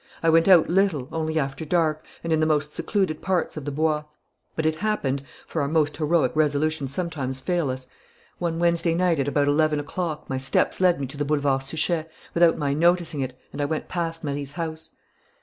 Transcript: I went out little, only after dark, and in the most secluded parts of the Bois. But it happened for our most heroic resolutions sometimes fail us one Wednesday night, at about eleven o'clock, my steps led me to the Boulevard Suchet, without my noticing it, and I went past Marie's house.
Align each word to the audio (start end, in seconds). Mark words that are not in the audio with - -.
I 0.23 0.31
went 0.31 0.47
out 0.47 0.67
little, 0.67 1.07
only 1.11 1.37
after 1.37 1.63
dark, 1.63 2.03
and 2.23 2.33
in 2.33 2.39
the 2.39 2.47
most 2.47 2.73
secluded 2.73 3.21
parts 3.21 3.55
of 3.55 3.65
the 3.65 3.71
Bois. 3.71 4.03
But 4.55 4.65
it 4.65 4.73
happened 4.77 5.21
for 5.45 5.61
our 5.61 5.67
most 5.67 5.95
heroic 5.97 6.31
resolutions 6.33 6.91
sometimes 6.91 7.39
fail 7.39 7.69
us 7.69 7.85
one 8.39 8.57
Wednesday 8.57 8.95
night, 8.95 9.19
at 9.19 9.27
about 9.27 9.47
eleven 9.47 9.79
o'clock, 9.79 10.27
my 10.27 10.39
steps 10.39 10.81
led 10.81 10.99
me 10.99 11.05
to 11.05 11.17
the 11.17 11.25
Boulevard 11.25 11.61
Suchet, 11.61 12.07
without 12.33 12.57
my 12.57 12.73
noticing 12.73 13.19
it, 13.21 13.37
and 13.53 13.61
I 13.61 13.65
went 13.65 13.89
past 13.89 14.23
Marie's 14.23 14.53
house. 14.53 14.93